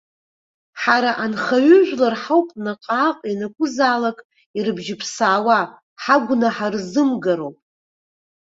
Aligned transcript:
Ҳара 0.81 1.11
анхаҩыжәлар 1.23 2.13
ҳауп 2.21 2.47
наҟ-ааҟ 2.63 3.19
ианакәызаалак 3.31 4.17
ирыбжьыԥсаауа, 4.57 5.59
ҳагәнаҳа 6.03 6.67
рзымгароуп! 6.73 7.57